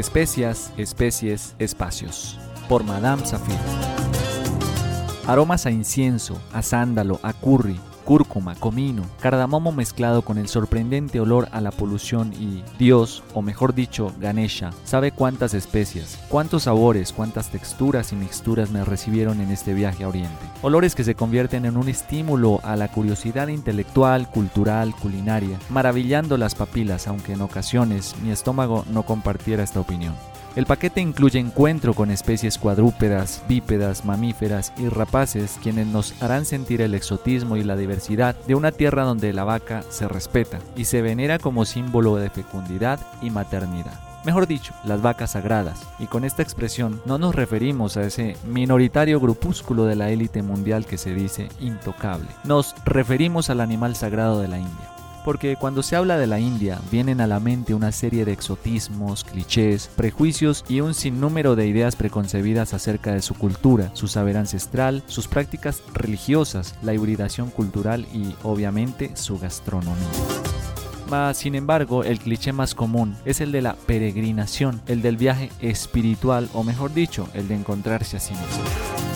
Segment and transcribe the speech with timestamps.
[0.00, 2.38] Especias, especies, espacios.
[2.70, 3.58] Por Madame Safir.
[5.26, 7.78] Aromas a incienso, a sándalo, a curry,
[8.10, 13.72] cúrcuma, comino, cardamomo mezclado con el sorprendente olor a la polución y Dios, o mejor
[13.72, 19.74] dicho, Ganesha, sabe cuántas especias, cuántos sabores, cuántas texturas y mixturas me recibieron en este
[19.74, 20.44] viaje a Oriente.
[20.62, 26.56] Olores que se convierten en un estímulo a la curiosidad intelectual, cultural, culinaria, maravillando las
[26.56, 30.14] papilas, aunque en ocasiones mi estómago no compartiera esta opinión.
[30.56, 36.82] El paquete incluye encuentro con especies cuadrúpedas, bípedas, mamíferas y rapaces quienes nos harán sentir
[36.82, 41.02] el exotismo y la diversidad de una tierra donde la vaca se respeta y se
[41.02, 44.00] venera como símbolo de fecundidad y maternidad.
[44.24, 45.80] Mejor dicho, las vacas sagradas.
[45.98, 50.84] Y con esta expresión no nos referimos a ese minoritario grupúsculo de la élite mundial
[50.84, 52.28] que se dice intocable.
[52.44, 56.78] Nos referimos al animal sagrado de la India porque cuando se habla de la India
[56.90, 61.96] vienen a la mente una serie de exotismos, clichés, prejuicios y un sinnúmero de ideas
[61.96, 68.34] preconcebidas acerca de su cultura, su saber ancestral, sus prácticas religiosas, la hibridación cultural y
[68.42, 69.96] obviamente su gastronomía.
[71.34, 76.48] Sin embargo, el cliché más común es el de la peregrinación, el del viaje espiritual
[76.54, 79.09] o mejor dicho, el de encontrarse a sí mismo.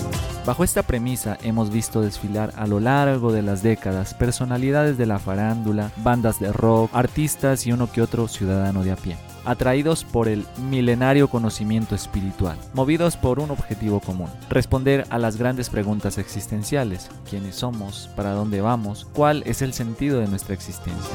[0.45, 5.19] Bajo esta premisa hemos visto desfilar a lo largo de las décadas personalidades de la
[5.19, 10.29] farándula, bandas de rock, artistas y uno que otro ciudadano de a pie atraídos por
[10.29, 17.11] el milenario conocimiento espiritual, movidos por un objetivo común, responder a las grandes preguntas existenciales,
[17.29, 21.15] quiénes somos, para dónde vamos, cuál es el sentido de nuestra existencia.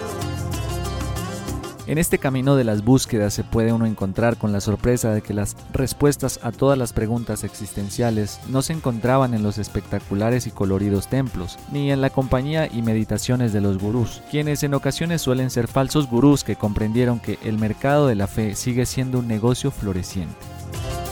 [1.89, 5.33] En este camino de las búsquedas se puede uno encontrar con la sorpresa de que
[5.33, 11.07] las respuestas a todas las preguntas existenciales no se encontraban en los espectaculares y coloridos
[11.07, 15.67] templos, ni en la compañía y meditaciones de los gurús, quienes en ocasiones suelen ser
[15.67, 20.58] falsos gurús que comprendieron que el mercado de la fe sigue siendo un negocio floreciente.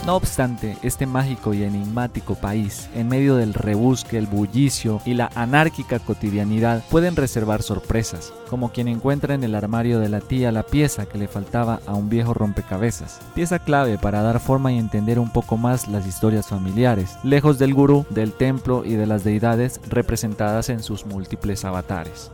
[0.08, 5.30] No obstante, este mágico y enigmático país, en medio del rebusque, el bullicio y la
[5.34, 10.62] anárquica cotidianidad, pueden reservar sorpresas, como quien encuentra en el armario de la tía la
[10.62, 15.18] pieza que le faltaba a un viejo rompecabezas, pieza clave para dar forma y entender
[15.18, 19.78] un poco más las historias familiares, lejos del gurú, del templo y de las deidades
[19.90, 22.30] representadas en sus múltiples avatares.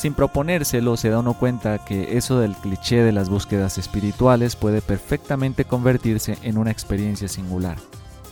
[0.00, 4.80] Sin proponérselo, se da uno cuenta que eso del cliché de las búsquedas espirituales puede
[4.80, 7.76] perfectamente convertirse en una experiencia singular,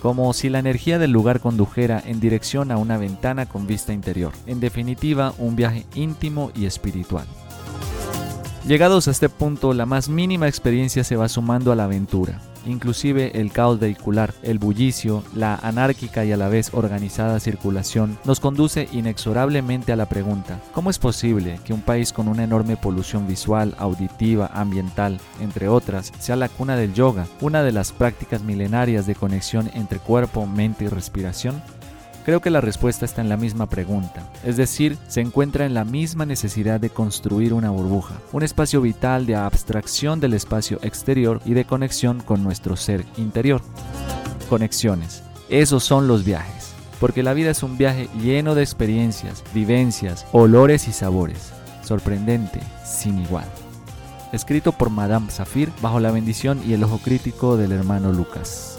[0.01, 4.33] como si la energía del lugar condujera en dirección a una ventana con vista interior,
[4.47, 7.27] en definitiva un viaje íntimo y espiritual.
[8.67, 13.41] Llegados a este punto, la más mínima experiencia se va sumando a la aventura, inclusive
[13.41, 18.89] el caos vehicular, el bullicio, la anárquica y a la vez organizada circulación, nos conduce
[18.93, 23.75] inexorablemente a la pregunta, ¿cómo es posible que un país con una enorme polución visual,
[23.79, 29.15] auditiva, ambiental, entre otras, sea la cuna del yoga, una de las prácticas milenarias de
[29.15, 31.63] conexión entre cuerpo, mente y respiración?
[32.29, 35.87] Creo que la respuesta está en la misma pregunta, es decir, se encuentra en la
[35.87, 41.55] misma necesidad de construir una burbuja, un espacio vital de abstracción del espacio exterior y
[41.55, 43.63] de conexión con nuestro ser interior.
[44.51, 50.27] Conexiones, esos son los viajes, porque la vida es un viaje lleno de experiencias, vivencias,
[50.33, 53.47] olores y sabores, sorprendente, sin igual.
[54.35, 58.79] Escrito por Madame Safir bajo la bendición y el ojo crítico del hermano Lucas.